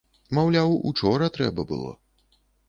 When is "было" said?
1.73-1.91